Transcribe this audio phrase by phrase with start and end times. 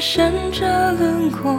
[0.00, 1.54] 闪着轮廓，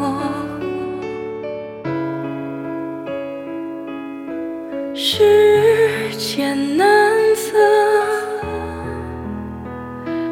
[4.96, 7.60] 时间难测，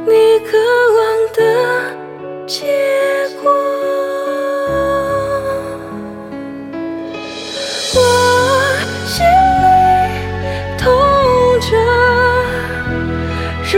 [0.08, 0.58] 你渴
[0.96, 0.98] 望
[1.36, 1.40] 的
[2.48, 2.66] 结
[3.44, 3.52] 果。
[7.94, 7.98] 我
[9.06, 9.16] 心
[9.62, 9.66] 里
[10.80, 10.86] 痛
[11.62, 11.70] 着，
[13.72, 13.76] 如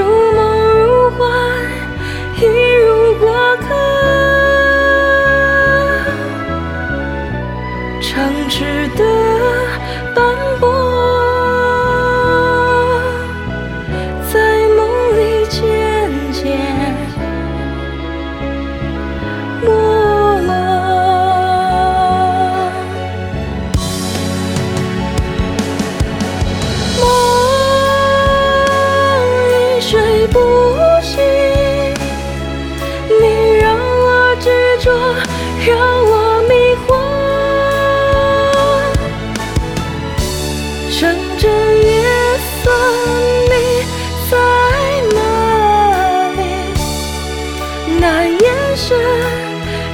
[47.99, 48.97] 那眼神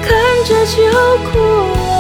[0.04, 0.14] 看
[0.46, 1.95] 着就哭。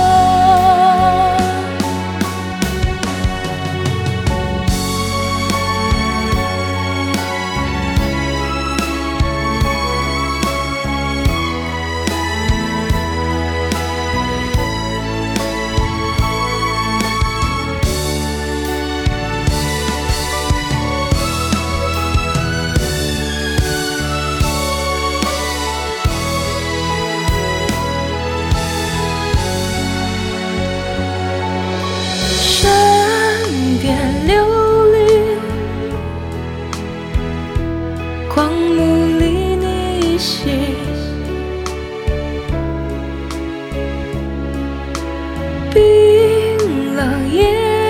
[47.32, 47.40] 夜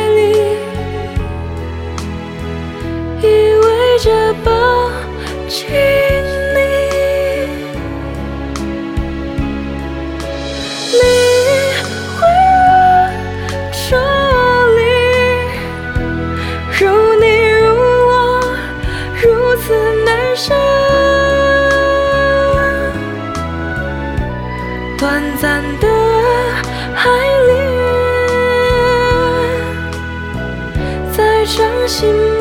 [0.09, 0.19] 里，
[3.21, 3.23] 依
[3.61, 3.65] 偎
[4.03, 4.07] 着
[4.43, 4.49] 抱
[5.47, 5.55] 紧
[6.55, 6.57] 你。
[10.91, 10.99] 你
[12.17, 13.89] 会让这
[14.75, 14.79] 里
[16.79, 16.79] 如
[17.21, 17.23] 你
[17.59, 17.63] 如
[18.07, 18.11] 我
[19.21, 19.23] 如
[19.57, 19.63] 此
[20.05, 20.53] 难舍，
[24.97, 25.03] 短
[25.41, 25.43] 暂
[25.79, 25.85] 的
[31.87, 32.34] 心。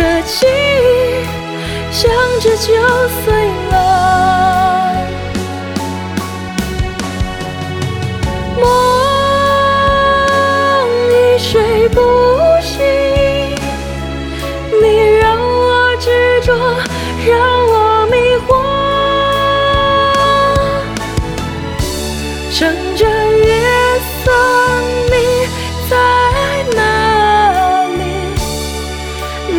[0.00, 2.72] 的记忆想着就
[3.22, 3.32] 碎
[3.70, 4.39] 了。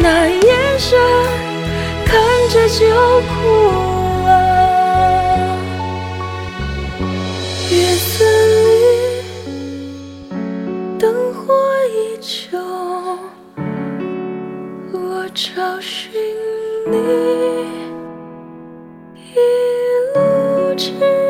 [0.03, 1.00] 那眼神
[2.06, 2.19] 看
[2.50, 2.86] 着就
[3.21, 3.31] 哭
[4.25, 5.57] 了
[7.69, 8.65] 月色里
[10.98, 11.53] 灯火
[11.94, 12.57] 依旧
[14.92, 16.12] 我找寻
[16.88, 16.98] 你
[19.15, 19.36] 一
[20.15, 21.20] 路痴